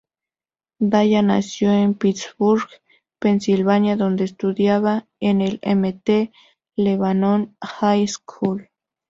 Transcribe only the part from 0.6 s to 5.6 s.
Daya nació en Pittsburgh, Pensilvania, donde estudiaba en el